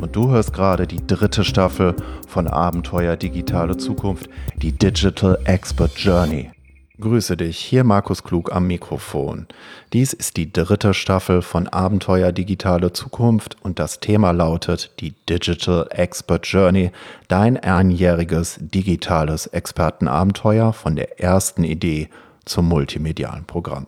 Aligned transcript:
Und 0.00 0.14
du 0.14 0.30
hörst 0.30 0.52
gerade 0.52 0.86
die 0.86 1.06
dritte 1.06 1.44
Staffel 1.44 1.94
von 2.28 2.46
Abenteuer 2.46 3.16
Digitale 3.16 3.76
Zukunft, 3.76 4.28
die 4.56 4.72
Digital 4.72 5.38
Expert 5.44 5.96
Journey. 5.96 6.50
Grüße 6.98 7.36
dich, 7.36 7.58
hier 7.58 7.84
Markus 7.84 8.22
Klug 8.22 8.50
am 8.52 8.66
Mikrofon. 8.66 9.46
Dies 9.92 10.14
ist 10.14 10.38
die 10.38 10.50
dritte 10.50 10.94
Staffel 10.94 11.42
von 11.42 11.68
Abenteuer 11.68 12.32
Digitale 12.32 12.92
Zukunft 12.92 13.56
und 13.62 13.78
das 13.78 14.00
Thema 14.00 14.30
lautet 14.30 14.92
die 15.00 15.12
Digital 15.28 15.88
Expert 15.90 16.46
Journey, 16.46 16.92
dein 17.28 17.58
einjähriges 17.58 18.58
digitales 18.60 19.46
Expertenabenteuer 19.46 20.72
von 20.72 20.96
der 20.96 21.20
ersten 21.20 21.64
Idee 21.64 22.08
zum 22.46 22.66
multimedialen 22.68 23.44
Programm. 23.44 23.86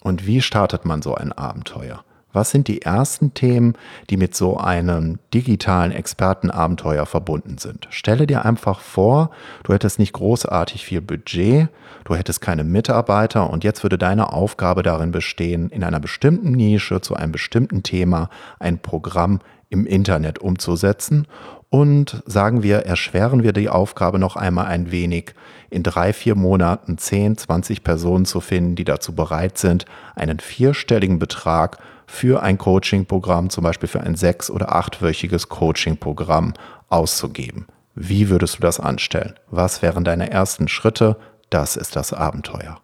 Und 0.00 0.24
wie 0.24 0.40
startet 0.40 0.84
man 0.84 1.02
so 1.02 1.16
ein 1.16 1.32
Abenteuer? 1.32 2.04
Was 2.32 2.50
sind 2.50 2.68
die 2.68 2.82
ersten 2.82 3.34
Themen, 3.34 3.74
die 4.08 4.16
mit 4.16 4.36
so 4.36 4.56
einem 4.56 5.18
digitalen 5.34 5.90
Expertenabenteuer 5.90 7.06
verbunden 7.06 7.58
sind? 7.58 7.88
Stelle 7.90 8.26
dir 8.26 8.44
einfach 8.44 8.80
vor, 8.80 9.30
du 9.64 9.72
hättest 9.72 9.98
nicht 9.98 10.12
großartig 10.12 10.84
viel 10.84 11.00
Budget, 11.00 11.68
du 12.04 12.14
hättest 12.14 12.40
keine 12.40 12.62
Mitarbeiter 12.62 13.50
und 13.50 13.64
jetzt 13.64 13.82
würde 13.82 13.98
deine 13.98 14.32
Aufgabe 14.32 14.82
darin 14.82 15.10
bestehen, 15.10 15.70
in 15.70 15.82
einer 15.82 16.00
bestimmten 16.00 16.52
Nische 16.52 17.00
zu 17.00 17.14
einem 17.14 17.32
bestimmten 17.32 17.82
Thema 17.82 18.30
ein 18.60 18.78
Programm 18.78 19.40
im 19.68 19.86
Internet 19.86 20.38
umzusetzen 20.38 21.26
und 21.70 22.22
sagen 22.26 22.64
wir, 22.64 22.78
erschweren 22.78 23.44
wir 23.44 23.52
die 23.52 23.68
Aufgabe 23.68 24.18
noch 24.18 24.34
einmal 24.34 24.66
ein 24.66 24.90
wenig, 24.90 25.34
in 25.70 25.84
drei, 25.84 26.12
vier 26.12 26.34
Monaten 26.34 26.98
10, 26.98 27.38
20 27.38 27.84
Personen 27.84 28.24
zu 28.24 28.40
finden, 28.40 28.74
die 28.74 28.84
dazu 28.84 29.14
bereit 29.14 29.56
sind, 29.56 29.84
einen 30.16 30.40
vierstelligen 30.40 31.20
Betrag 31.20 31.78
für 32.10 32.42
ein 32.42 32.58
Coaching-Programm, 32.58 33.50
zum 33.50 33.62
Beispiel 33.62 33.88
für 33.88 34.00
ein 34.00 34.16
sechs- 34.16 34.50
oder 34.50 34.74
achtwöchiges 34.74 35.48
Coaching-Programm 35.48 36.54
auszugeben. 36.88 37.66
Wie 37.94 38.28
würdest 38.28 38.58
du 38.58 38.62
das 38.62 38.80
anstellen? 38.80 39.34
Was 39.48 39.80
wären 39.80 40.02
deine 40.02 40.28
ersten 40.28 40.66
Schritte? 40.66 41.16
Das 41.50 41.76
ist 41.76 41.94
das 41.94 42.12
Abenteuer. 42.12 42.80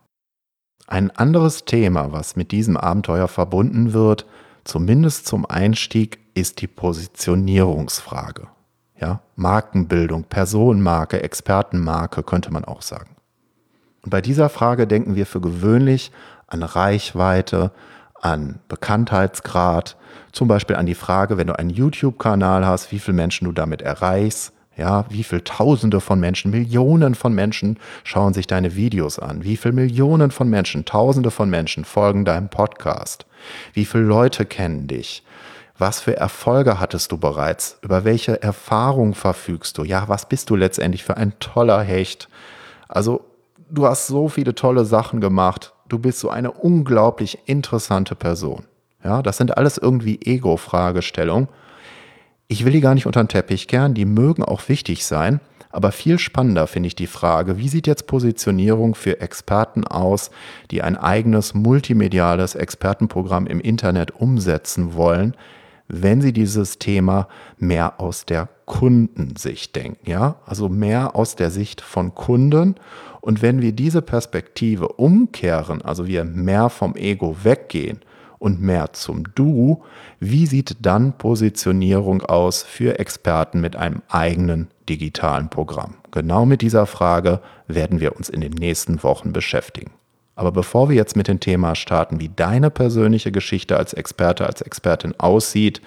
Ein 0.86 1.10
anderes 1.10 1.64
Thema, 1.64 2.12
was 2.12 2.36
mit 2.36 2.52
diesem 2.52 2.77
Abenteuer 2.77 3.27
verbunden 3.27 3.92
wird, 3.92 4.27
zumindest 4.62 5.27
zum 5.27 5.44
Einstieg, 5.44 6.20
ist 6.34 6.61
die 6.61 6.68
Positionierungsfrage. 6.68 8.46
Ja, 8.98 9.20
Markenbildung, 9.34 10.24
Personenmarke, 10.24 11.20
Expertenmarke 11.22 12.22
könnte 12.22 12.52
man 12.52 12.64
auch 12.64 12.80
sagen. 12.80 13.16
Und 14.02 14.11
bei 14.11 14.20
dieser 14.20 14.48
Frage 14.48 14.86
denken 14.86 15.16
wir 15.16 15.27
für 15.27 15.40
gewöhnlich 15.40 16.12
an 16.46 16.62
Reichweite, 16.62 17.72
an 18.22 18.59
Bekanntheitsgrad, 18.69 19.97
zum 20.33 20.48
Beispiel 20.48 20.77
an 20.77 20.86
die 20.86 20.95
Frage, 20.95 21.39
wenn 21.39 21.47
du 21.47 21.59
einen 21.59 21.70
YouTube-Kanal 21.70 22.67
hast, 22.67 22.92
wie 22.92 22.98
viele 22.98 23.17
Menschen 23.17 23.47
du 23.47 23.53
damit 23.53 23.83
erreichst, 23.83 24.53
ja, 24.77 25.06
wie 25.08 25.25
viele 25.25 25.42
Tausende 25.42 26.00
von 26.00 26.20
Menschen, 26.20 26.50
Millionen 26.50 27.14
von 27.14 27.34
Menschen 27.34 27.78
schauen 28.05 28.34
sich 28.34 28.47
deine 28.47 28.77
Videos 28.77 29.19
an, 29.19 29.42
wie 29.42 29.56
viele 29.56 29.73
Millionen 29.73 30.31
von 30.31 30.48
Menschen, 30.48 30.84
Tausende 30.84 31.31
von 31.31 31.48
Menschen 31.48 31.84
folgen 31.84 32.25
deinem 32.25 32.48
Podcast, 32.48 33.27
wie 33.73 33.86
viele 33.86 34.05
Leute 34.05 34.45
kennen 34.45 34.86
dich, 34.86 35.23
was 35.79 36.01
für 36.01 36.17
Erfolge 36.17 36.80
hattest 36.80 37.13
du 37.13 37.19
bereits? 37.19 37.79
Über 37.83 38.05
welche 38.05 38.42
Erfahrung 38.42 39.14
verfügst 39.14 39.77
du? 39.77 39.85
Ja, 39.85 40.08
was 40.08 40.27
bist 40.27 40.48
du 40.48 40.57
letztendlich 40.57 41.05
für 41.05 41.19
ein 41.19 41.39
toller 41.39 41.83
Hecht? 41.83 42.29
Also, 42.89 43.27
du 43.69 43.86
hast 43.86 44.07
so 44.07 44.29
viele 44.29 44.55
tolle 44.55 44.86
Sachen 44.86 45.20
gemacht. 45.20 45.74
Du 45.89 45.98
bist 45.98 46.19
so 46.19 46.30
eine 46.30 46.51
unglaublich 46.51 47.39
interessante 47.47 48.14
Person. 48.14 48.64
Ja, 49.05 49.23
das 49.23 49.36
sind 49.36 49.57
alles 49.57 49.79
irgendwie 49.79 50.20
Ego-Fragestellungen. 50.20 51.48
Ich 52.48 52.64
will 52.64 52.73
die 52.73 52.80
gar 52.80 52.95
nicht 52.95 53.07
unter 53.07 53.23
den 53.23 53.29
Teppich 53.29 53.69
kehren, 53.69 53.95
die 53.95 54.05
mögen 54.05 54.42
auch 54.42 54.69
wichtig 54.69 55.05
sein. 55.07 55.41
Aber 55.70 55.92
viel 55.92 56.19
spannender 56.19 56.67
finde 56.67 56.86
ich 56.86 56.95
die 56.95 57.07
Frage, 57.07 57.58
wie 57.58 57.69
sieht 57.69 57.86
jetzt 57.86 58.07
Positionierung 58.07 58.95
für 58.95 59.20
Experten 59.20 59.86
aus, 59.86 60.30
die 60.70 60.80
ein 60.83 60.96
eigenes 60.96 61.55
multimediales 61.55 62.55
Expertenprogramm 62.55 63.46
im 63.46 63.61
Internet 63.61 64.13
umsetzen 64.13 64.95
wollen? 64.95 65.36
Wenn 65.89 66.20
Sie 66.20 66.33
dieses 66.33 66.79
Thema 66.79 67.29
mehr 67.58 68.01
aus 68.01 68.27
der 68.27 68.48
Kundensicht 68.64 69.77
denken, 69.77 70.11
ja, 70.11 70.36
also 70.45 70.69
mehr 70.69 71.14
aus 71.14 71.36
der 71.36 71.51
Sicht 71.51 71.80
von 71.80 72.14
Kunden. 72.14 72.74
Und 73.20 73.42
wenn 73.42 73.63
wir 73.63 73.73
diese 73.73 74.02
Perspektive 74.02 74.89
umkehren, 74.89 75.83
also 75.83 76.07
wir 76.07 76.25
mehr 76.25 76.69
vom 76.69 76.95
Ego 76.96 77.36
weggehen 77.45 78.01
und 78.39 78.61
mehr 78.61 78.92
zum 78.92 79.25
Du, 79.35 79.83
wie 80.20 80.46
sieht 80.46 80.77
dann 80.80 81.17
Positionierung 81.17 82.23
aus 82.23 82.63
für 82.63 82.98
Experten 82.98 83.61
mit 83.61 83.77
einem 83.77 84.02
eigenen 84.08 84.69
digitalen 84.89 85.48
Programm? 85.48 85.95
Genau 86.11 86.46
mit 86.46 86.63
dieser 86.63 86.86
Frage 86.86 87.41
werden 87.69 88.01
wir 88.01 88.17
uns 88.17 88.29
in 88.29 88.41
den 88.41 88.52
nächsten 88.52 89.02
Wochen 89.02 89.33
beschäftigen. 89.33 89.92
Aber 90.36 90.52
bevor 90.52 90.91
wir 90.91 90.97
jetzt 90.97 91.17
mit 91.17 91.29
dem 91.29 91.41
Thema 91.41 91.74
starten, 91.74 92.20
wie 92.20 92.29
deine 92.29 92.70
persönliche 92.70 93.33
Geschichte 93.33 93.79
als 93.79 93.95
Experte, 93.95 94.47
als 94.47 94.61
Expertin 94.61 95.14
aussieht, 95.19 95.80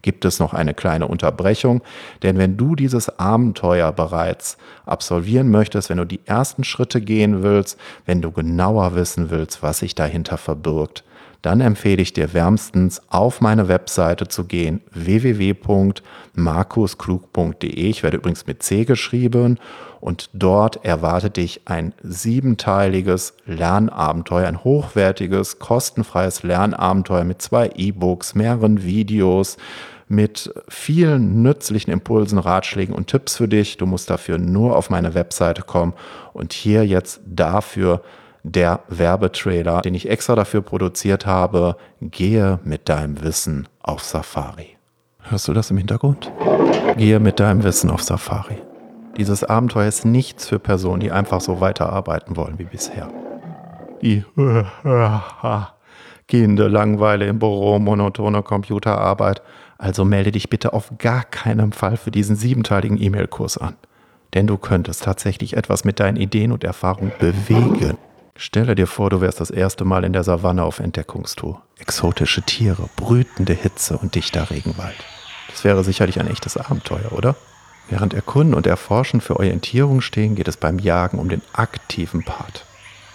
gibt 0.00 0.24
es 0.24 0.38
noch 0.38 0.54
eine 0.54 0.74
kleine 0.74 1.08
Unterbrechung. 1.08 1.82
Denn 2.22 2.38
wenn 2.38 2.56
du 2.56 2.76
dieses 2.76 3.18
Abenteuer 3.18 3.90
bereits 3.90 4.58
absolvieren 4.86 5.50
möchtest, 5.50 5.90
wenn 5.90 5.98
du 5.98 6.04
die 6.04 6.20
ersten 6.24 6.62
Schritte 6.62 7.00
gehen 7.00 7.42
willst, 7.42 7.78
wenn 8.04 8.22
du 8.22 8.30
genauer 8.30 8.94
wissen 8.94 9.30
willst, 9.30 9.64
was 9.64 9.80
sich 9.80 9.96
dahinter 9.96 10.38
verbirgt, 10.38 11.02
dann 11.42 11.60
empfehle 11.60 12.02
ich 12.02 12.12
dir 12.12 12.34
wärmstens 12.34 13.02
auf 13.08 13.40
meine 13.40 13.68
Webseite 13.68 14.26
zu 14.28 14.44
gehen, 14.44 14.80
www.markusklug.de. 14.92 17.68
Ich 17.68 18.02
werde 18.02 18.16
übrigens 18.16 18.46
mit 18.46 18.62
C 18.62 18.84
geschrieben 18.84 19.58
und 20.00 20.30
dort 20.32 20.84
erwartet 20.84 21.36
dich 21.36 21.60
ein 21.64 21.92
siebenteiliges 22.02 23.34
Lernabenteuer, 23.46 24.48
ein 24.48 24.64
hochwertiges, 24.64 25.58
kostenfreies 25.58 26.42
Lernabenteuer 26.42 27.24
mit 27.24 27.42
zwei 27.42 27.70
E-Books, 27.74 28.34
mehreren 28.34 28.82
Videos, 28.82 29.56
mit 30.08 30.52
vielen 30.68 31.42
nützlichen 31.42 31.92
Impulsen, 31.92 32.38
Ratschlägen 32.38 32.94
und 32.94 33.08
Tipps 33.08 33.36
für 33.36 33.48
dich. 33.48 33.76
Du 33.76 33.86
musst 33.86 34.08
dafür 34.08 34.38
nur 34.38 34.76
auf 34.76 34.90
meine 34.90 35.14
Webseite 35.14 35.62
kommen 35.62 35.94
und 36.32 36.52
hier 36.52 36.86
jetzt 36.86 37.20
dafür 37.26 38.02
der 38.46 38.80
Werbetrailer, 38.88 39.82
den 39.82 39.94
ich 39.94 40.08
extra 40.08 40.36
dafür 40.36 40.62
produziert 40.62 41.26
habe. 41.26 41.76
Gehe 42.00 42.60
mit 42.62 42.88
deinem 42.88 43.22
Wissen 43.22 43.68
auf 43.82 44.02
Safari. 44.02 44.76
Hörst 45.22 45.48
du 45.48 45.52
das 45.52 45.70
im 45.72 45.78
Hintergrund? 45.78 46.30
Gehe 46.96 47.18
mit 47.18 47.40
deinem 47.40 47.64
Wissen 47.64 47.90
auf 47.90 48.02
Safari. 48.02 48.58
Dieses 49.16 49.42
Abenteuer 49.42 49.88
ist 49.88 50.04
nichts 50.04 50.46
für 50.46 50.60
Personen, 50.60 51.00
die 51.00 51.10
einfach 51.10 51.40
so 51.40 51.60
weiterarbeiten 51.60 52.36
wollen 52.36 52.58
wie 52.58 52.64
bisher. 52.64 53.08
Die 54.00 54.24
gehende 56.28 56.68
Langweile 56.68 57.26
im 57.26 57.40
Büro, 57.40 57.80
monotone 57.80 58.42
Computerarbeit. 58.42 59.42
Also 59.78 60.04
melde 60.04 60.30
dich 60.30 60.48
bitte 60.48 60.72
auf 60.72 60.92
gar 60.98 61.24
keinen 61.24 61.72
Fall 61.72 61.96
für 61.96 62.12
diesen 62.12 62.36
siebenteiligen 62.36 63.02
E-Mail-Kurs 63.02 63.58
an. 63.58 63.74
Denn 64.34 64.46
du 64.46 64.56
könntest 64.56 65.02
tatsächlich 65.02 65.56
etwas 65.56 65.84
mit 65.84 65.98
deinen 65.98 66.16
Ideen 66.16 66.52
und 66.52 66.62
Erfahrungen 66.62 67.12
bewegen. 67.18 67.96
Stelle 68.38 68.74
dir 68.74 68.86
vor, 68.86 69.10
du 69.10 69.20
wärst 69.20 69.40
das 69.40 69.50
erste 69.50 69.84
Mal 69.84 70.04
in 70.04 70.12
der 70.12 70.24
Savanne 70.24 70.62
auf 70.62 70.78
Entdeckungstour. 70.78 71.62
Exotische 71.78 72.42
Tiere, 72.42 72.88
brütende 72.96 73.54
Hitze 73.54 73.96
und 73.96 74.14
dichter 74.14 74.50
Regenwald. 74.50 74.96
Das 75.48 75.64
wäre 75.64 75.82
sicherlich 75.84 76.20
ein 76.20 76.28
echtes 76.28 76.56
Abenteuer, 76.56 77.12
oder? 77.12 77.34
Während 77.88 78.14
Erkunden 78.14 78.54
und 78.54 78.66
Erforschen 78.66 79.20
für 79.20 79.36
Orientierung 79.36 80.00
stehen, 80.00 80.34
geht 80.34 80.48
es 80.48 80.56
beim 80.56 80.78
Jagen 80.78 81.18
um 81.18 81.28
den 81.28 81.42
aktiven 81.52 82.24
Part. 82.24 82.64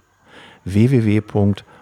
www.markusklug.de. 0.64 1.75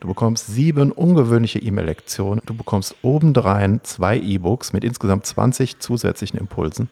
Du 0.00 0.08
bekommst 0.08 0.48
sieben 0.48 0.90
ungewöhnliche 0.90 1.60
E-Mail-Lektionen. 1.60 2.42
Du 2.44 2.54
bekommst 2.54 2.96
obendrein 3.02 3.80
zwei 3.84 4.18
E-Books 4.18 4.72
mit 4.72 4.82
insgesamt 4.82 5.24
20 5.24 5.78
zusätzlichen 5.78 6.36
Impulsen. 6.36 6.88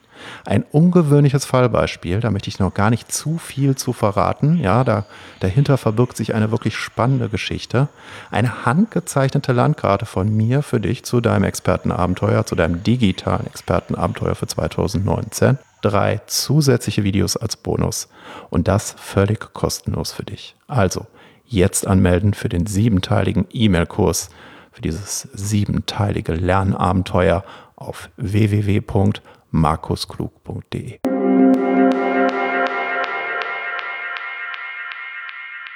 Ein 0.46 0.62
ungewöhnliches 0.70 1.44
Fallbeispiel, 1.44 2.20
da 2.20 2.30
möchte 2.30 2.48
ich 2.48 2.60
noch 2.60 2.74
gar 2.74 2.90
nicht 2.90 3.10
zu 3.10 3.38
viel 3.38 3.74
zu 3.74 3.92
verraten. 3.92 4.60
Ja, 4.60 4.84
da, 4.84 5.04
dahinter 5.40 5.78
verbirgt 5.78 6.16
sich 6.16 6.32
eine 6.32 6.52
wirklich 6.52 6.76
spannende 6.76 7.28
Geschichte. 7.28 7.88
Eine 8.30 8.64
handgezeichnete 8.64 9.52
Landkarte 9.52 10.06
von 10.06 10.28
mir 10.28 10.62
für 10.62 10.78
dich 10.78 11.04
zu 11.04 11.20
deinem 11.20 11.42
Expertenabenteuer, 11.42 12.46
zu 12.46 12.54
deinem 12.54 12.84
digitalen 12.84 13.46
Expertenabenteuer 13.46 14.36
für 14.36 14.46
2019 14.46 15.58
drei 15.80 16.20
zusätzliche 16.26 17.04
Videos 17.04 17.36
als 17.36 17.56
Bonus 17.56 18.08
und 18.50 18.68
das 18.68 18.94
völlig 18.98 19.52
kostenlos 19.52 20.12
für 20.12 20.24
dich. 20.24 20.56
Also 20.66 21.06
jetzt 21.48 21.86
anmelden 21.86 22.34
für 22.34 22.48
den 22.48 22.66
siebenteiligen 22.66 23.46
E-Mail-Kurs, 23.50 24.30
für 24.72 24.82
dieses 24.82 25.28
siebenteilige 25.32 26.34
Lernabenteuer 26.34 27.44
auf 27.76 28.10
www.markusklug.de. 28.16 30.98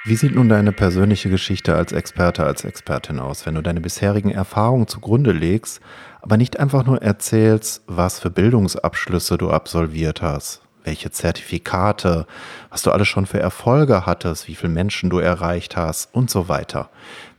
Wie 0.05 0.17
sieht 0.17 0.35
nun 0.35 0.49
deine 0.49 0.73
persönliche 0.73 1.29
Geschichte 1.29 1.75
als 1.75 1.93
Experte, 1.93 2.43
als 2.43 2.65
Expertin 2.65 3.19
aus, 3.19 3.45
wenn 3.45 3.55
du 3.55 3.61
deine 3.61 3.79
bisherigen 3.79 4.31
Erfahrungen 4.31 4.87
zugrunde 4.87 5.31
legst, 5.31 5.79
aber 6.21 6.35
nicht 6.35 6.59
einfach 6.59 6.85
nur 6.85 7.01
erzählst, 7.01 7.83
was 7.87 8.19
für 8.19 8.29
Bildungsabschlüsse 8.29 9.37
du 9.37 9.49
absolviert 9.49 10.21
hast, 10.21 10.62
welche 10.83 11.11
Zertifikate, 11.11 12.25
was 12.69 12.81
du 12.81 12.91
alles 12.91 13.07
schon 13.07 13.25
für 13.25 13.39
Erfolge 13.39 14.05
hattest, 14.05 14.47
wie 14.47 14.55
viele 14.55 14.73
Menschen 14.73 15.09
du 15.09 15.19
erreicht 15.19 15.77
hast 15.77 16.13
und 16.13 16.29
so 16.29 16.49
weiter. 16.49 16.89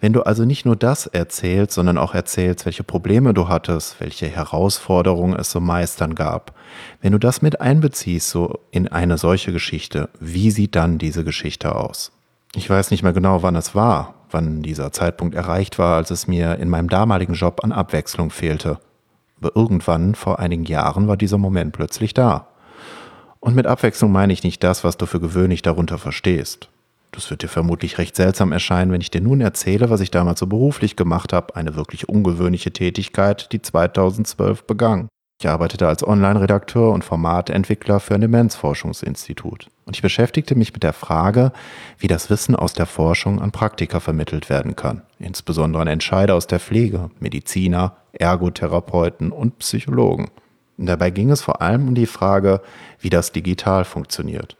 Wenn 0.00 0.12
du 0.12 0.22
also 0.22 0.44
nicht 0.44 0.66
nur 0.66 0.76
das 0.76 1.06
erzählst, 1.06 1.72
sondern 1.72 1.98
auch 1.98 2.14
erzählst, 2.14 2.66
welche 2.66 2.84
Probleme 2.84 3.34
du 3.34 3.48
hattest, 3.48 4.00
welche 4.00 4.26
Herausforderungen 4.26 5.36
es 5.38 5.50
zu 5.50 5.60
meistern 5.60 6.14
gab, 6.14 6.54
wenn 7.00 7.12
du 7.12 7.18
das 7.18 7.42
mit 7.42 7.60
einbeziehst 7.60 8.28
so 8.30 8.60
in 8.70 8.88
eine 8.88 9.18
solche 9.18 9.52
Geschichte, 9.52 10.08
wie 10.20 10.50
sieht 10.50 10.74
dann 10.74 10.98
diese 10.98 11.24
Geschichte 11.24 11.74
aus? 11.74 12.12
Ich 12.54 12.68
weiß 12.70 12.90
nicht 12.90 13.02
mehr 13.02 13.12
genau, 13.12 13.42
wann 13.42 13.56
es 13.56 13.74
war, 13.74 14.14
wann 14.30 14.62
dieser 14.62 14.92
Zeitpunkt 14.92 15.34
erreicht 15.34 15.78
war, 15.78 15.96
als 15.96 16.10
es 16.10 16.26
mir 16.26 16.56
in 16.56 16.68
meinem 16.68 16.88
damaligen 16.88 17.34
Job 17.34 17.64
an 17.64 17.72
Abwechslung 17.72 18.30
fehlte. 18.30 18.78
Aber 19.40 19.52
irgendwann, 19.56 20.14
vor 20.14 20.38
einigen 20.38 20.64
Jahren, 20.64 21.08
war 21.08 21.16
dieser 21.16 21.38
Moment 21.38 21.72
plötzlich 21.72 22.14
da. 22.14 22.46
Und 23.44 23.54
mit 23.54 23.66
Abwechslung 23.66 24.10
meine 24.10 24.32
ich 24.32 24.42
nicht 24.42 24.64
das, 24.64 24.84
was 24.84 24.96
du 24.96 25.04
für 25.04 25.20
gewöhnlich 25.20 25.60
darunter 25.60 25.98
verstehst. 25.98 26.70
Das 27.12 27.28
wird 27.28 27.42
dir 27.42 27.48
vermutlich 27.48 27.98
recht 27.98 28.16
seltsam 28.16 28.52
erscheinen, 28.52 28.90
wenn 28.90 29.02
ich 29.02 29.10
dir 29.10 29.20
nun 29.20 29.42
erzähle, 29.42 29.90
was 29.90 30.00
ich 30.00 30.10
damals 30.10 30.40
so 30.40 30.46
beruflich 30.46 30.96
gemacht 30.96 31.34
habe, 31.34 31.54
eine 31.54 31.76
wirklich 31.76 32.08
ungewöhnliche 32.08 32.72
Tätigkeit, 32.72 33.52
die 33.52 33.60
2012 33.60 34.64
begann. 34.64 35.08
Ich 35.38 35.46
arbeitete 35.46 35.86
als 35.86 36.02
Online-Redakteur 36.02 36.90
und 36.90 37.04
Formatentwickler 37.04 38.00
für 38.00 38.14
ein 38.14 38.22
Demenzforschungsinstitut. 38.22 39.68
Und 39.84 39.94
ich 39.94 40.00
beschäftigte 40.00 40.54
mich 40.54 40.72
mit 40.72 40.82
der 40.82 40.94
Frage, 40.94 41.52
wie 41.98 42.08
das 42.08 42.30
Wissen 42.30 42.56
aus 42.56 42.72
der 42.72 42.86
Forschung 42.86 43.42
an 43.42 43.52
Praktiker 43.52 44.00
vermittelt 44.00 44.48
werden 44.48 44.74
kann, 44.74 45.02
insbesondere 45.18 45.82
an 45.82 45.88
Entscheider 45.88 46.34
aus 46.34 46.46
der 46.46 46.60
Pflege, 46.60 47.10
Mediziner, 47.20 47.98
Ergotherapeuten 48.14 49.32
und 49.32 49.58
Psychologen. 49.58 50.30
Dabei 50.76 51.10
ging 51.10 51.30
es 51.30 51.42
vor 51.42 51.62
allem 51.62 51.88
um 51.88 51.94
die 51.94 52.06
Frage, 52.06 52.60
wie 53.00 53.10
das 53.10 53.32
digital 53.32 53.84
funktioniert. 53.84 54.56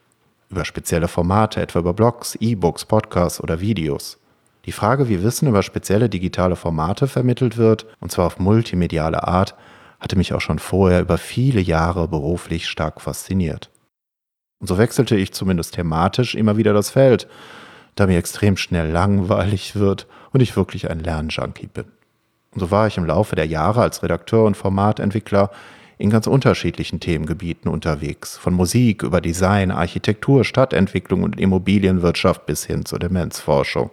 Über 0.49 0.65
spezielle 0.65 1.09
Formate, 1.09 1.61
etwa 1.61 1.81
über 1.81 1.93
Blogs, 1.93 2.37
E-Books, 2.37 2.85
Podcasts 2.85 3.41
oder 3.41 3.61
Videos. 3.61 4.19
Die 4.67 4.73
Frage, 4.73 5.09
wie 5.09 5.23
Wissen 5.23 5.49
über 5.49 5.63
spezielle 5.63 6.09
digitale 6.09 6.57
Formate 6.57 7.09
vermittelt 7.09 7.57
wird, 7.57 7.87
und 8.01 8.13
zwar 8.13 8.27
auf 8.27 8.39
multimediale 8.39 9.27
Art, 9.27 9.55
hatte 10.01 10.17
mich 10.17 10.33
auch 10.33 10.41
schon 10.41 10.59
vorher 10.59 11.01
über 11.01 11.19
viele 11.19 11.61
Jahre 11.61 12.09
beruflich 12.09 12.69
stark 12.69 13.01
fasziniert. 13.01 13.71
Und 14.61 14.69
so 14.69 14.79
wechselte 14.79 15.17
ich 15.17 15.33
zumindest 15.33 15.75
thematisch 15.75 16.35
immer 16.35 16.57
wieder 16.57 16.73
das 16.73 16.91
Feld, 16.91 17.27
da 17.97 18.07
mir 18.07 18.19
extrem 18.19 18.57
schnell 18.57 18.91
langweilig 18.91 19.77
wird 19.77 20.07
und 20.33 20.41
ich 20.41 20.57
wirklich 20.57 20.91
ein 20.91 21.01
Lernjunkie 21.01 21.67
bin. 21.67 21.87
Und 22.53 22.61
so 22.61 22.71
war 22.71 22.87
ich 22.87 22.97
im 22.97 23.05
Laufe 23.05 23.37
der 23.37 23.47
Jahre 23.47 23.83
als 23.83 24.03
Redakteur 24.03 24.45
und 24.45 24.57
Formatentwickler 24.57 25.51
in 25.99 26.11
ganz 26.11 26.27
unterschiedlichen 26.27 27.01
Themengebieten 27.01 27.71
unterwegs, 27.71 28.37
von 28.37 28.55
Musik 28.55 29.03
über 29.03 29.21
Design, 29.21 29.71
Architektur, 29.71 30.45
Stadtentwicklung 30.45 31.23
und 31.23 31.39
Immobilienwirtschaft 31.39 32.47
bis 32.47 32.65
hin 32.65 32.85
zur 32.85 32.99
Demenzforschung. 32.99 33.91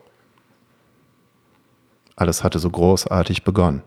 Alles 2.15 2.43
hatte 2.43 2.59
so 2.59 2.69
großartig 2.69 3.43
begonnen. 3.43 3.83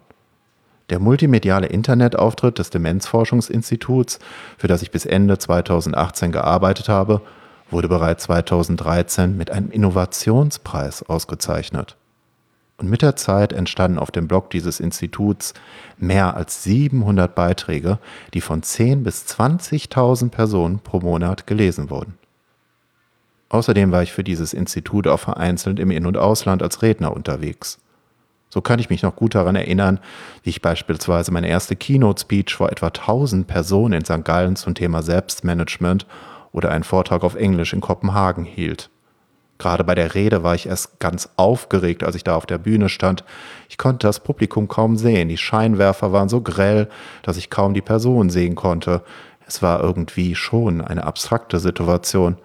Der 0.90 0.98
multimediale 0.98 1.66
Internetauftritt 1.66 2.58
des 2.58 2.70
Demenzforschungsinstituts, 2.70 4.18
für 4.58 4.68
das 4.68 4.82
ich 4.82 4.90
bis 4.90 5.06
Ende 5.06 5.38
2018 5.38 6.30
gearbeitet 6.30 6.88
habe, 6.88 7.22
wurde 7.70 7.88
bereits 7.88 8.24
2013 8.24 9.36
mit 9.36 9.50
einem 9.50 9.70
Innovationspreis 9.70 11.02
ausgezeichnet. 11.04 11.96
Und 12.76 12.90
mit 12.90 13.02
der 13.02 13.16
Zeit 13.16 13.52
entstanden 13.52 13.98
auf 13.98 14.10
dem 14.10 14.26
Blog 14.26 14.50
dieses 14.50 14.80
Instituts 14.80 15.54
mehr 15.96 16.36
als 16.36 16.64
700 16.64 17.34
Beiträge, 17.34 17.98
die 18.34 18.40
von 18.40 18.62
10 18.62 19.04
bis 19.04 19.24
20.000 19.26 20.30
Personen 20.30 20.80
pro 20.80 21.00
Monat 21.00 21.46
gelesen 21.46 21.88
wurden. 21.88 22.18
Außerdem 23.48 23.92
war 23.92 24.02
ich 24.02 24.12
für 24.12 24.24
dieses 24.24 24.52
Institut 24.52 25.06
auch 25.06 25.20
vereinzelt 25.20 25.78
im 25.78 25.92
In- 25.92 26.06
und 26.06 26.16
Ausland 26.16 26.62
als 26.62 26.82
Redner 26.82 27.14
unterwegs. 27.14 27.78
So 28.50 28.60
kann 28.60 28.78
ich 28.78 28.90
mich 28.90 29.02
noch 29.02 29.16
gut 29.16 29.34
daran 29.34 29.56
erinnern, 29.56 30.00
wie 30.42 30.50
ich 30.50 30.62
beispielsweise 30.62 31.32
meine 31.32 31.48
erste 31.48 31.76
Keynote-Speech 31.76 32.54
vor 32.54 32.70
etwa 32.70 32.86
1000 32.86 33.46
Personen 33.46 33.94
in 33.94 34.04
St. 34.04 34.24
Gallen 34.24 34.56
zum 34.56 34.74
Thema 34.74 35.02
Selbstmanagement 35.02 36.06
oder 36.52 36.70
einen 36.70 36.84
Vortrag 36.84 37.24
auf 37.24 37.34
Englisch 37.34 37.72
in 37.72 37.80
Kopenhagen 37.80 38.44
hielt. 38.44 38.90
Gerade 39.58 39.84
bei 39.84 39.94
der 39.94 40.14
Rede 40.14 40.42
war 40.42 40.54
ich 40.54 40.66
erst 40.66 40.98
ganz 40.98 41.28
aufgeregt, 41.36 42.02
als 42.02 42.16
ich 42.16 42.24
da 42.24 42.34
auf 42.34 42.46
der 42.46 42.58
Bühne 42.58 42.88
stand. 42.88 43.24
Ich 43.68 43.78
konnte 43.78 44.06
das 44.06 44.20
Publikum 44.20 44.68
kaum 44.68 44.96
sehen. 44.96 45.28
Die 45.28 45.36
Scheinwerfer 45.36 46.12
waren 46.12 46.28
so 46.28 46.40
grell, 46.40 46.88
dass 47.22 47.36
ich 47.36 47.50
kaum 47.50 47.74
die 47.74 47.80
Person 47.80 48.30
sehen 48.30 48.56
konnte. 48.56 49.02
Es 49.46 49.62
war 49.62 49.80
irgendwie 49.80 50.34
schon 50.34 50.80
eine 50.80 51.04
abstrakte 51.04 51.60
Situation. 51.60 52.36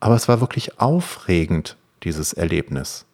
Aber 0.00 0.14
es 0.14 0.28
war 0.28 0.40
wirklich 0.40 0.80
aufregend, 0.80 1.76
dieses 2.02 2.32
Erlebnis. 2.32 3.06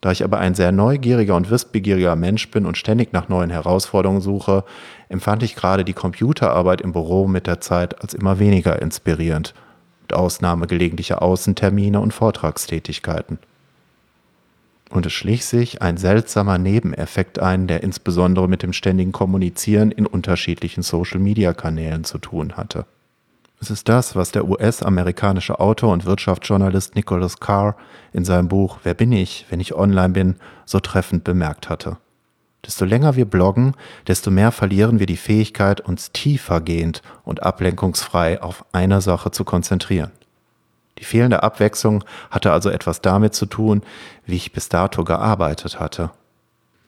Da 0.00 0.10
ich 0.10 0.24
aber 0.24 0.38
ein 0.38 0.54
sehr 0.54 0.72
neugieriger 0.72 1.36
und 1.36 1.50
wissbegieriger 1.50 2.16
Mensch 2.16 2.50
bin 2.50 2.64
und 2.64 2.78
ständig 2.78 3.12
nach 3.12 3.28
neuen 3.28 3.50
Herausforderungen 3.50 4.22
suche, 4.22 4.64
empfand 5.10 5.42
ich 5.42 5.56
gerade 5.56 5.84
die 5.84 5.92
Computerarbeit 5.92 6.80
im 6.80 6.92
Büro 6.92 7.28
mit 7.28 7.46
der 7.46 7.60
Zeit 7.60 8.00
als 8.00 8.14
immer 8.14 8.38
weniger 8.38 8.80
inspirierend, 8.80 9.52
Ausnahme 10.12 10.66
gelegentlicher 10.66 11.22
Außentermine 11.22 12.00
und 12.00 12.12
Vortragstätigkeiten. 12.12 13.38
Und 14.90 15.06
es 15.06 15.12
schlich 15.12 15.44
sich 15.44 15.82
ein 15.82 15.96
seltsamer 15.96 16.58
Nebeneffekt 16.58 17.38
ein, 17.38 17.68
der 17.68 17.82
insbesondere 17.82 18.48
mit 18.48 18.62
dem 18.62 18.72
ständigen 18.72 19.12
Kommunizieren 19.12 19.92
in 19.92 20.06
unterschiedlichen 20.06 20.82
Social-Media-Kanälen 20.82 22.04
zu 22.04 22.18
tun 22.18 22.56
hatte. 22.56 22.86
Es 23.60 23.70
ist 23.70 23.88
das, 23.88 24.16
was 24.16 24.32
der 24.32 24.48
US-amerikanische 24.48 25.60
Autor 25.60 25.92
und 25.92 26.06
Wirtschaftsjournalist 26.06 26.96
Nicholas 26.96 27.38
Carr 27.40 27.76
in 28.12 28.24
seinem 28.24 28.48
Buch 28.48 28.78
Wer 28.82 28.94
bin 28.94 29.12
ich, 29.12 29.46
wenn 29.50 29.60
ich 29.60 29.74
online 29.74 30.08
bin, 30.08 30.36
so 30.64 30.80
treffend 30.80 31.24
bemerkt 31.24 31.68
hatte. 31.68 31.98
Desto 32.66 32.84
länger 32.84 33.16
wir 33.16 33.24
bloggen, 33.24 33.74
desto 34.06 34.30
mehr 34.30 34.52
verlieren 34.52 34.98
wir 34.98 35.06
die 35.06 35.16
Fähigkeit, 35.16 35.80
uns 35.80 36.12
tiefergehend 36.12 37.02
und 37.24 37.42
ablenkungsfrei 37.42 38.42
auf 38.42 38.64
eine 38.72 39.00
Sache 39.00 39.30
zu 39.30 39.44
konzentrieren. 39.44 40.12
Die 40.98 41.04
fehlende 41.04 41.42
Abwechslung 41.42 42.04
hatte 42.30 42.52
also 42.52 42.68
etwas 42.68 43.00
damit 43.00 43.34
zu 43.34 43.46
tun, 43.46 43.82
wie 44.26 44.36
ich 44.36 44.52
bis 44.52 44.68
dato 44.68 45.04
gearbeitet 45.04 45.80
hatte. 45.80 46.10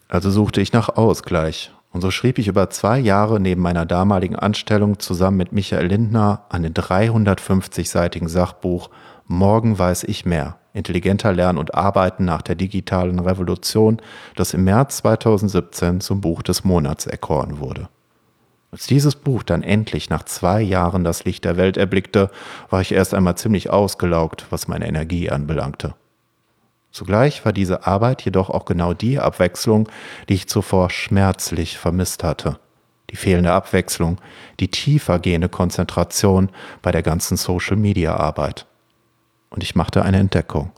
Also 0.09 0.31
suchte 0.31 0.61
ich 0.61 0.75
nach 0.75 0.91
Ausgleich 0.91 1.73
und 1.93 2.01
so 2.01 2.11
schrieb 2.11 2.39
ich 2.39 2.49
über 2.49 2.71
zwei 2.71 2.99
Jahre 2.99 3.39
neben 3.39 3.63
meiner 3.63 3.87
damaligen 3.87 4.37
Anstellung 4.37 4.99
zusammen 4.99 5.37
mit 5.37 5.53
Michael 5.53 5.87
Lindner 5.87 6.47
an 6.49 6.63
dem 6.63 6.73
350-seitigen 6.73 8.29
Sachbuch 8.29 8.91
Morgen 9.27 9.79
weiß 9.79 10.05
ich 10.05 10.27
mehr. 10.27 10.59
Intelligenter 10.75 11.33
Lernen 11.33 11.59
und 11.59 11.75
Arbeiten 11.75 12.25
nach 12.25 12.43
der 12.43 12.55
digitalen 12.55 13.19
Revolution, 13.19 14.01
das 14.37 14.55
im 14.55 14.65
März 14.65 14.99
2017 14.99 16.01
zum 16.01 16.21
Buch 16.21 16.43
des 16.43 16.65
Monats 16.65 17.07
erkoren 17.07 17.59
wurde. 17.59 17.89
Als 18.71 18.87
dieses 18.87 19.17
Buch 19.17 19.43
dann 19.43 19.63
endlich 19.63 20.09
nach 20.09 20.25
zwei 20.25 20.63
Jahren 20.63 21.05
das 21.05 21.25
Licht 21.25 21.45
der 21.45 21.59
Welt 21.59 21.77
erblickte, 21.77 22.31
war 22.71 22.81
ich 22.81 22.93
erst 22.93 23.13
einmal 23.13 23.37
ziemlich 23.37 23.69
ausgelaugt, 23.71 24.47
was 24.51 24.67
meine 24.67 24.89
Energie 24.89 25.31
anbelangte. 25.31 25.95
Zugleich 26.93 27.45
war 27.47 27.55
diese 27.55 27.87
Arbeit 27.87 28.23
jedoch 28.23 28.51
auch 28.51 28.67
genau 28.67 28.93
die 28.93 29.19
Abwechslung, 29.19 29.89
die 30.29 30.35
ich 30.35 30.47
zuvor 30.47 30.91
schmerzlich 30.91 31.79
vermisst 31.79 32.23
hatte. 32.23 32.59
Die 33.11 33.17
fehlende 33.17 33.53
Abwechslung, 33.53 34.19
die 34.61 34.69
tiefergehende 34.69 35.49
Konzentration 35.49 36.51
bei 36.83 36.93
der 36.93 37.03
ganzen 37.03 37.37
Social-Media-Arbeit. 37.37 38.67
und 39.51 39.63
ich 39.63 39.75
machte 39.75 40.03
eine 40.03 40.19
Entdeckung. 40.19 40.73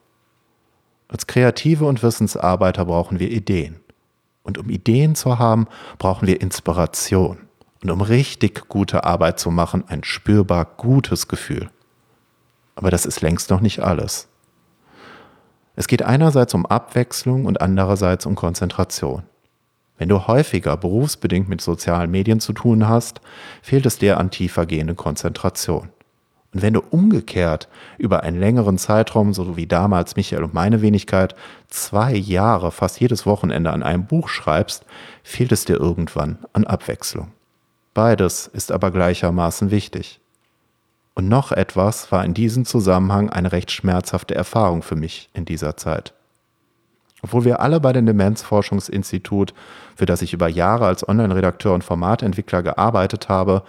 Als 1.06 1.28
Kreative 1.28 1.85
und 1.85 2.02
Wissensarbeiter 2.02 2.87
brauchen 2.87 3.21
wir 3.21 3.30
Ideen. 3.30 3.78
Und 4.42 4.59
um 4.59 4.68
Ideen 4.68 5.14
zu 5.14 5.38
haben, 5.38 5.68
brauchen 5.99 6.26
wir 6.26 6.40
Inspiration. 6.40 7.38
Und 7.85 7.90
um 7.92 8.00
richtig 8.00 8.68
gute 8.68 9.04
Arbeit 9.04 9.38
zu 9.38 9.52
machen, 9.52 9.85
ein 9.87 10.02
spürbar 10.02 10.64
gutes 10.76 11.28
Gefühl. 11.28 11.71
Aber 12.75 12.90
das 12.90 13.06
ist 13.06 13.21
längst 13.21 13.50
noch 13.50 13.61
nicht 13.61 13.78
alles. 13.78 14.26
Es 15.76 15.88
geht 15.88 16.02
einerseits 16.02 16.54
um 16.54 16.66
Abwechslung 16.66 17.47
und 17.47 17.61
andererseits 17.61 18.26
um 18.26 18.35
Konzentration. 18.35 19.25
Wenn 19.99 20.09
du 20.09 20.26
häufiger 20.26 20.76
berufsbedingt 20.76 21.49
mit 21.49 21.61
sozialen 21.61 22.11
Medien 22.11 22.40
zu 22.40 22.52
tun 22.52 22.88
hast, 22.88 23.21
fehlt 23.62 23.87
es 23.87 23.99
dir 23.99 24.19
an 24.19 24.31
tiefergehende 24.31 24.95
Konzentration. 24.95 25.90
Und 26.52 26.62
wenn 26.62 26.75
du 26.75 26.81
umgekehrt 26.90 27.69
über 27.99 28.23
einen 28.23 28.38
längeren 28.38 28.78
Zeitraum, 28.78 29.35
so 29.35 29.57
wie 29.57 29.66
damals 29.66 30.14
Michael 30.14 30.45
und 30.45 30.54
meine 30.54 30.83
Wenigkeit, 30.83 31.35
zwei 31.69 32.14
Jahre 32.14 32.71
fast 32.71 33.00
jedes 33.00 33.26
Wochenende 33.26 33.73
an 33.73 33.83
einem 33.83 34.07
Buch 34.07 34.28
schreibst, 34.28 34.85
fehlt 35.25 35.50
es 35.50 35.64
dir 35.64 35.81
irgendwann 35.81 36.38
an 36.52 36.64
Abwechslung. 36.64 37.33
Beides 37.93 38.47
ist 38.47 38.71
aber 38.71 38.93
gleichermaßen 38.93 39.73
wichtig. 39.73 40.21
Und 41.14 41.28
noch 41.28 41.52
etwas 41.52 42.11
war 42.11 42.25
in 42.25 42.35
diesem 42.35 42.64
Zusammenhang 42.64 43.30
eine 43.30 43.52
recht 43.52 43.71
schmerzhafte 43.71 44.35
Erfahrung 44.35 44.83
für 44.83 44.97
mich 44.97 45.30
in 45.33 45.44
dieser 45.44 45.76
Zeit. 45.76 46.12
Obwohl 47.23 47.44
wir 47.44 47.61
alle 47.61 47.80
bei 47.80 47.92
dem 47.92 48.04
Demenzforschungsinstitut, 48.04 49.54
für 49.97 50.06
das 50.06 50.21
ich 50.23 50.35
über 50.35 50.49
Jahre 50.49 50.87
als 50.87 51.09
Online-Redakteur 51.09 51.73
und 51.73 51.85
Formatentwickler 51.85 52.62
gearbeitet 52.62 53.28
habe, 53.28 53.62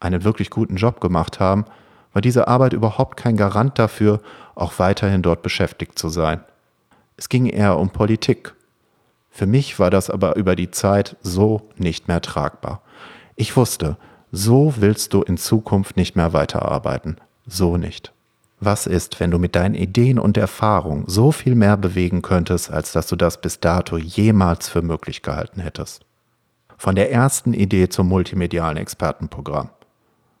einen 0.00 0.24
wirklich 0.24 0.50
guten 0.50 0.76
Job 0.76 1.00
gemacht 1.00 1.40
haben, 1.40 1.64
war 2.12 2.20
diese 2.20 2.48
Arbeit 2.48 2.72
überhaupt 2.72 3.16
kein 3.16 3.36
Garant 3.36 3.78
dafür, 3.78 4.20
auch 4.54 4.78
weiterhin 4.78 5.22
dort 5.22 5.42
beschäftigt 5.42 5.98
zu 5.98 6.08
sein. 6.08 6.40
Es 7.16 7.28
ging 7.28 7.46
eher 7.46 7.78
um 7.78 7.90
Politik. 7.90 8.54
Für 9.30 9.46
mich 9.46 9.78
war 9.78 9.90
das 9.90 10.10
aber 10.10 10.36
über 10.36 10.56
die 10.56 10.70
Zeit 10.70 11.16
so 11.22 11.62
nicht 11.76 12.08
mehr 12.08 12.20
tragbar. 12.20 12.82
Ich 13.36 13.56
wusste, 13.56 13.96
so 14.32 14.74
willst 14.76 15.14
du 15.14 15.22
in 15.22 15.36
Zukunft 15.36 15.96
nicht 15.96 16.16
mehr 16.16 16.32
weiterarbeiten. 16.32 17.16
So 17.46 17.76
nicht. 17.76 18.12
Was 18.60 18.86
ist, 18.86 19.20
wenn 19.20 19.30
du 19.30 19.38
mit 19.38 19.54
deinen 19.54 19.74
Ideen 19.74 20.18
und 20.18 20.36
Erfahrungen 20.36 21.04
so 21.06 21.30
viel 21.32 21.54
mehr 21.54 21.76
bewegen 21.76 22.22
könntest, 22.22 22.70
als 22.70 22.92
dass 22.92 23.06
du 23.06 23.16
das 23.16 23.40
bis 23.40 23.60
dato 23.60 23.96
jemals 23.96 24.68
für 24.68 24.82
möglich 24.82 25.22
gehalten 25.22 25.60
hättest? 25.60 26.04
Von 26.76 26.94
der 26.94 27.10
ersten 27.12 27.54
Idee 27.54 27.88
zum 27.88 28.08
multimedialen 28.08 28.76
Expertenprogramm 28.76 29.70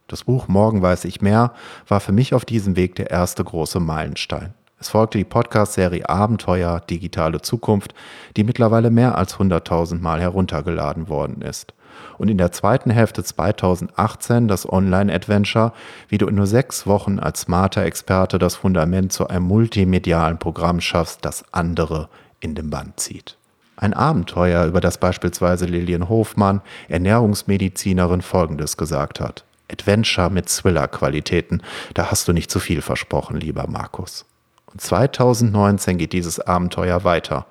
das 0.08 0.24
Buch 0.24 0.48
Morgen 0.48 0.80
weiß 0.80 1.04
ich 1.04 1.20
mehr 1.20 1.52
war 1.86 2.00
für 2.00 2.12
mich 2.12 2.32
auf 2.32 2.46
diesem 2.46 2.76
Weg 2.76 2.94
der 2.96 3.10
erste 3.10 3.44
große 3.44 3.78
Meilenstein. 3.78 4.54
Es 4.80 4.88
folgte 4.88 5.18
die 5.18 5.24
Podcast-Serie 5.24 6.08
Abenteuer 6.08 6.80
Digitale 6.80 7.42
Zukunft, 7.42 7.94
die 8.34 8.44
mittlerweile 8.44 8.90
mehr 8.90 9.18
als 9.18 9.36
100.000 9.36 10.00
Mal 10.00 10.20
heruntergeladen 10.20 11.10
worden 11.10 11.42
ist. 11.42 11.74
Und 12.18 12.28
in 12.28 12.38
der 12.38 12.52
zweiten 12.52 12.90
Hälfte 12.90 13.22
2018 13.22 14.48
das 14.48 14.70
Online-Adventure, 14.70 15.72
wie 16.08 16.18
du 16.18 16.26
in 16.26 16.34
nur 16.34 16.46
sechs 16.46 16.86
Wochen 16.86 17.18
als 17.18 17.42
smarter 17.42 17.84
Experte 17.84 18.38
das 18.38 18.56
Fundament 18.56 19.12
zu 19.12 19.28
einem 19.28 19.46
multimedialen 19.46 20.38
Programm 20.38 20.80
schaffst, 20.80 21.24
das 21.24 21.44
andere 21.52 22.08
in 22.40 22.54
den 22.54 22.70
Band 22.70 22.98
zieht. 23.00 23.36
Ein 23.76 23.94
Abenteuer, 23.94 24.66
über 24.66 24.80
das 24.80 24.98
beispielsweise 24.98 25.64
Lilian 25.66 26.08
Hofmann, 26.08 26.62
Ernährungsmedizinerin, 26.88 28.22
Folgendes 28.22 28.76
gesagt 28.76 29.20
hat. 29.20 29.44
Adventure 29.70 30.30
mit 30.30 30.48
Thriller-Qualitäten. 30.48 31.62
Da 31.94 32.10
hast 32.10 32.26
du 32.26 32.32
nicht 32.32 32.50
zu 32.50 32.58
viel 32.58 32.82
versprochen, 32.82 33.38
lieber 33.38 33.66
Markus. 33.68 34.24
Und 34.66 34.80
2019 34.80 35.98
geht 35.98 36.12
dieses 36.12 36.40
Abenteuer 36.40 37.04
weiter. 37.04 37.46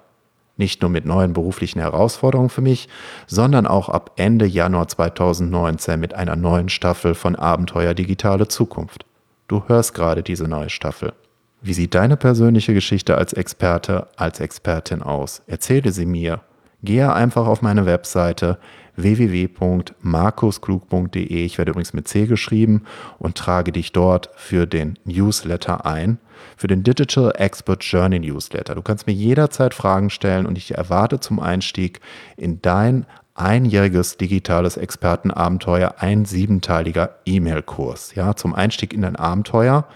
Nicht 0.58 0.82
nur 0.82 0.90
mit 0.90 1.06
neuen 1.06 1.34
beruflichen 1.34 1.80
Herausforderungen 1.80 2.50
für 2.50 2.62
mich, 2.62 2.90
sondern 3.28 3.68
auch 3.68 3.90
ab 3.90 4.12
Ende 4.16 4.46
Januar 4.46 4.88
2019 4.88 6.00
mit 6.00 6.14
einer 6.14 6.36
neuen 6.36 6.70
Staffel 6.70 7.14
von 7.14 7.36
Abenteuer 7.36 7.94
Digitale 7.94 8.48
Zukunft. 8.48 9.06
Du 9.48 9.64
hörst 9.68 9.94
gerade 9.94 10.24
diese 10.24 10.48
neue 10.48 10.70
Staffel. 10.70 11.14
Wie 11.62 11.74
sieht 11.74 11.96
deine 11.96 12.18
persönliche 12.18 12.74
Geschichte 12.74 13.18
als 13.18 13.34
Experte, 13.34 14.08
als 14.16 14.40
Expertin 14.40 15.02
aus? 15.02 15.42
Erzähle 15.48 15.92
sie 15.92 16.06
mir. 16.06 16.42
Gehe 16.84 17.12
einfach 17.12 17.48
auf 17.48 17.62
meine 17.62 17.86
Webseite 17.86 18.58
www.markusklug.de. 18.98 21.46
Ich 21.46 21.58
werde 21.58 21.72
übrigens 21.72 21.94
mit 21.94 22.08
C 22.08 22.26
geschrieben 22.26 22.84
und 23.20 23.38
trage 23.38 23.72
dich 23.72 23.94
dort 23.94 24.30
für 24.36 24.68
den 24.68 25.00
Newsletter 25.06 25.86
ein, 25.86 26.20
für 26.58 26.68
den 26.68 26.84
Digital 26.84 27.32
Expert 27.36 27.84
Journey 27.84 28.20
Newsletter. 28.20 28.76
Du 28.76 28.82
kannst 28.82 29.08
mir 29.08 29.14
jederzeit 29.14 29.74
Fragen 29.74 30.10
stellen 30.10 30.46
und 30.46 30.58
ich 30.58 30.76
erwarte 30.76 31.22
zum 31.22 31.40
Einstieg 31.40 32.02
in 32.36 32.62
dein 32.62 33.06
einjähriges 33.36 34.18
digitales 34.18 34.76
Expertenabenteuer 34.78 35.96
ein 36.00 36.26
siebenteiliger 36.26 37.20
E-Mail-Kurs, 37.26 38.16
ja, 38.16 38.36
zum 38.36 38.56
Einstieg 38.56 38.94
in 38.94 39.04
dein 39.04 39.16
Abenteuer 39.16 39.88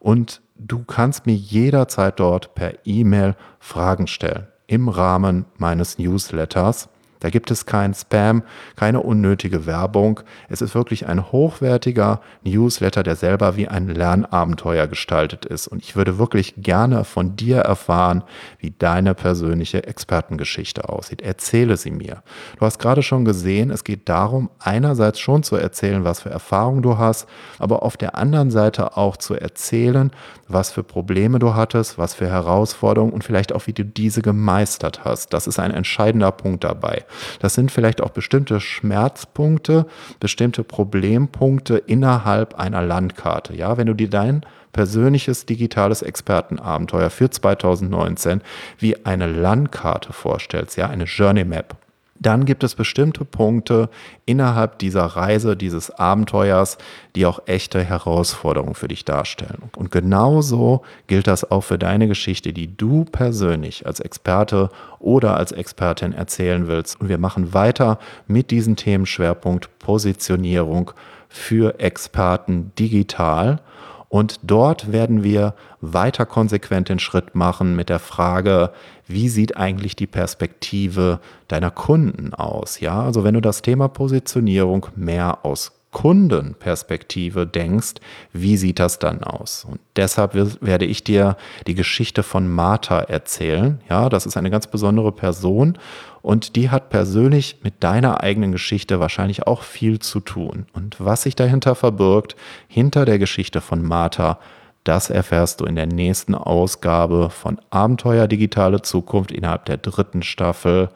und 0.00 0.42
du 0.56 0.82
kannst 0.84 1.26
mir 1.26 1.36
jederzeit 1.36 2.18
dort 2.18 2.54
per 2.54 2.74
E-Mail 2.84 3.36
Fragen 3.60 4.08
stellen 4.08 4.48
im 4.66 4.88
Rahmen 4.88 5.44
meines 5.56 5.98
Newsletters. 5.98 6.88
Da 7.20 7.30
gibt 7.30 7.50
es 7.50 7.66
kein 7.66 7.94
Spam, 7.94 8.42
keine 8.76 9.00
unnötige 9.00 9.66
Werbung. 9.66 10.20
Es 10.48 10.62
ist 10.62 10.74
wirklich 10.74 11.06
ein 11.06 11.32
hochwertiger 11.32 12.20
Newsletter, 12.44 13.02
der 13.02 13.16
selber 13.16 13.56
wie 13.56 13.68
ein 13.68 13.88
Lernabenteuer 13.88 14.86
gestaltet 14.86 15.44
ist. 15.44 15.68
Und 15.68 15.82
ich 15.82 15.96
würde 15.96 16.18
wirklich 16.18 16.54
gerne 16.56 17.04
von 17.04 17.36
dir 17.36 17.58
erfahren, 17.58 18.22
wie 18.58 18.70
deine 18.70 19.14
persönliche 19.14 19.84
Expertengeschichte 19.86 20.88
aussieht. 20.88 21.22
Erzähle 21.22 21.76
sie 21.76 21.90
mir. 21.90 22.22
Du 22.58 22.66
hast 22.66 22.78
gerade 22.78 23.02
schon 23.02 23.24
gesehen, 23.24 23.70
es 23.70 23.84
geht 23.84 24.08
darum, 24.08 24.50
einerseits 24.58 25.18
schon 25.20 25.42
zu 25.42 25.56
erzählen, 25.56 26.04
was 26.04 26.20
für 26.20 26.30
Erfahrungen 26.30 26.82
du 26.82 26.98
hast, 26.98 27.28
aber 27.58 27.82
auf 27.82 27.96
der 27.96 28.16
anderen 28.16 28.50
Seite 28.50 28.96
auch 28.96 29.16
zu 29.16 29.34
erzählen, 29.34 30.10
was 30.48 30.70
für 30.70 30.82
Probleme 30.82 31.38
du 31.38 31.54
hattest, 31.54 31.98
was 31.98 32.14
für 32.14 32.28
Herausforderungen 32.28 33.12
und 33.12 33.24
vielleicht 33.24 33.52
auch, 33.52 33.66
wie 33.66 33.72
du 33.72 33.84
diese 33.84 34.22
gemeistert 34.22 35.04
hast. 35.04 35.32
Das 35.32 35.46
ist 35.46 35.58
ein 35.58 35.72
entscheidender 35.72 36.32
Punkt 36.32 36.64
dabei. 36.64 37.04
Das 37.40 37.54
sind 37.54 37.70
vielleicht 37.70 38.00
auch 38.00 38.10
bestimmte 38.10 38.60
Schmerzpunkte, 38.60 39.86
bestimmte 40.20 40.64
Problempunkte 40.64 41.78
innerhalb 41.78 42.58
einer 42.58 42.82
Landkarte. 42.82 43.54
Ja, 43.54 43.76
wenn 43.76 43.86
du 43.86 43.94
dir 43.94 44.10
dein 44.10 44.44
persönliches 44.72 45.46
digitales 45.46 46.02
Expertenabenteuer 46.02 47.10
für 47.10 47.30
2019 47.30 48.42
wie 48.78 49.04
eine 49.04 49.26
Landkarte 49.26 50.12
vorstellst, 50.12 50.76
ja, 50.76 50.88
eine 50.88 51.04
Journey 51.04 51.44
Map 51.44 51.76
dann 52.20 52.44
gibt 52.44 52.64
es 52.64 52.74
bestimmte 52.74 53.24
Punkte 53.24 53.88
innerhalb 54.26 54.78
dieser 54.78 55.04
Reise, 55.04 55.56
dieses 55.56 55.90
Abenteuers, 55.90 56.78
die 57.14 57.26
auch 57.26 57.40
echte 57.46 57.82
Herausforderungen 57.82 58.74
für 58.74 58.88
dich 58.88 59.04
darstellen. 59.04 59.70
Und 59.76 59.90
genauso 59.90 60.82
gilt 61.06 61.26
das 61.26 61.50
auch 61.50 61.62
für 61.62 61.78
deine 61.78 62.08
Geschichte, 62.08 62.52
die 62.52 62.76
du 62.76 63.04
persönlich 63.04 63.86
als 63.86 64.00
Experte 64.00 64.70
oder 64.98 65.36
als 65.36 65.52
Expertin 65.52 66.12
erzählen 66.12 66.68
willst. 66.68 67.00
Und 67.00 67.08
wir 67.08 67.18
machen 67.18 67.54
weiter 67.54 67.98
mit 68.26 68.50
diesem 68.50 68.76
Themenschwerpunkt 68.76 69.78
Positionierung 69.78 70.92
für 71.28 71.78
Experten 71.78 72.72
digital. 72.78 73.60
Und 74.08 74.40
dort 74.42 74.90
werden 74.90 75.22
wir 75.22 75.54
weiter 75.80 76.24
konsequent 76.24 76.88
den 76.88 76.98
Schritt 76.98 77.34
machen 77.34 77.76
mit 77.76 77.90
der 77.90 77.98
Frage, 77.98 78.70
wie 79.06 79.28
sieht 79.28 79.56
eigentlich 79.56 79.96
die 79.96 80.06
Perspektive 80.06 81.20
deiner 81.46 81.70
Kunden 81.70 82.32
aus? 82.32 82.80
Ja, 82.80 83.02
also 83.02 83.22
wenn 83.22 83.34
du 83.34 83.40
das 83.40 83.60
Thema 83.60 83.88
Positionierung 83.88 84.86
mehr 84.96 85.44
aus 85.44 85.77
Kundenperspektive 85.90 87.46
denkst, 87.46 87.94
wie 88.32 88.56
sieht 88.56 88.78
das 88.78 88.98
dann 88.98 89.22
aus? 89.24 89.66
Und 89.68 89.80
deshalb 89.96 90.34
werde 90.34 90.84
ich 90.84 91.02
dir 91.02 91.36
die 91.66 91.74
Geschichte 91.74 92.22
von 92.22 92.46
Martha 92.46 93.00
erzählen. 93.00 93.80
Ja, 93.88 94.08
das 94.08 94.26
ist 94.26 94.36
eine 94.36 94.50
ganz 94.50 94.66
besondere 94.66 95.12
Person 95.12 95.78
und 96.20 96.56
die 96.56 96.68
hat 96.68 96.90
persönlich 96.90 97.60
mit 97.62 97.82
deiner 97.82 98.22
eigenen 98.22 98.52
Geschichte 98.52 99.00
wahrscheinlich 99.00 99.46
auch 99.46 99.62
viel 99.62 99.98
zu 99.98 100.20
tun. 100.20 100.66
Und 100.74 100.96
was 100.98 101.22
sich 101.22 101.36
dahinter 101.36 101.74
verbirgt, 101.74 102.36
hinter 102.66 103.06
der 103.06 103.18
Geschichte 103.18 103.62
von 103.62 103.82
Martha, 103.82 104.38
das 104.84 105.10
erfährst 105.10 105.60
du 105.60 105.64
in 105.64 105.76
der 105.76 105.86
nächsten 105.86 106.34
Ausgabe 106.34 107.30
von 107.30 107.60
Abenteuer 107.70 108.26
Digitale 108.26 108.82
Zukunft 108.82 109.32
innerhalb 109.32 109.64
der 109.64 109.78
dritten 109.78 110.22
Staffel 110.22 110.90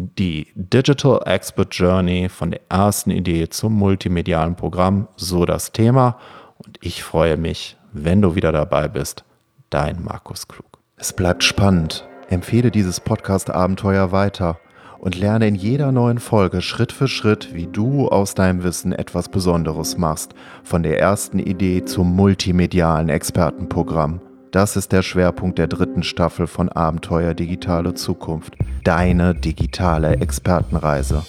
die 0.00 0.48
Digital 0.54 1.20
Expert 1.26 1.74
Journey 1.74 2.28
von 2.28 2.52
der 2.52 2.60
ersten 2.68 3.10
Idee 3.10 3.48
zum 3.48 3.74
multimedialen 3.74 4.56
Programm, 4.56 5.08
so 5.16 5.44
das 5.44 5.72
Thema. 5.72 6.18
Und 6.58 6.78
ich 6.80 7.02
freue 7.02 7.36
mich, 7.36 7.76
wenn 7.92 8.22
du 8.22 8.34
wieder 8.34 8.52
dabei 8.52 8.88
bist. 8.88 9.24
Dein 9.70 10.02
Markus 10.02 10.48
Klug. 10.48 10.66
Es 10.96 11.12
bleibt 11.12 11.44
spannend. 11.44 12.06
Empfehle 12.28 12.70
dieses 12.70 13.00
Podcast-Abenteuer 13.00 14.12
weiter 14.12 14.58
und 14.98 15.18
lerne 15.18 15.48
in 15.48 15.54
jeder 15.54 15.92
neuen 15.92 16.18
Folge 16.18 16.60
Schritt 16.60 16.92
für 16.92 17.08
Schritt, 17.08 17.54
wie 17.54 17.66
du 17.66 18.08
aus 18.08 18.34
deinem 18.34 18.62
Wissen 18.62 18.92
etwas 18.92 19.28
Besonderes 19.28 19.96
machst, 19.96 20.34
von 20.62 20.82
der 20.82 21.00
ersten 21.00 21.38
Idee 21.38 21.84
zum 21.84 22.14
multimedialen 22.14 23.08
Expertenprogramm. 23.08 24.20
Das 24.50 24.74
ist 24.74 24.90
der 24.90 25.02
Schwerpunkt 25.02 25.58
der 25.58 25.68
dritten 25.68 26.02
Staffel 26.02 26.48
von 26.48 26.68
Abenteuer 26.68 27.34
Digitale 27.34 27.94
Zukunft. 27.94 28.56
Deine 28.82 29.32
digitale 29.32 30.16
Expertenreise. 30.16 31.24